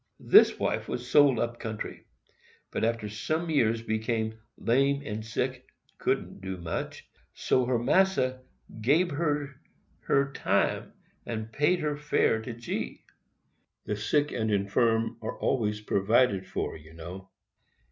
This 0.19 0.57
wife 0.57 0.87
was 0.89 1.07
sold 1.07 1.37
up 1.39 1.59
country, 1.59 2.07
but 2.71 2.83
after 2.83 3.07
some 3.07 3.51
years 3.51 3.83
became 3.83 4.39
"lame 4.57 5.03
and 5.05 5.23
sick—couldn't 5.23 6.41
do 6.41 6.57
much—so 6.57 7.65
her 7.67 7.77
massa 7.77 8.41
gabe 8.81 9.11
her 9.11 9.61
her 9.99 10.31
time, 10.33 10.93
and 11.23 11.51
paid 11.53 11.81
her 11.81 11.95
fare 11.95 12.41
to 12.41 12.51
G."—[The 12.51 13.95
sick 13.95 14.31
and 14.31 14.49
infirm 14.51 15.17
are 15.21 15.37
always 15.37 15.81
provided 15.81 16.47
for, 16.47 16.75
you 16.75 16.93
know. 16.93 17.29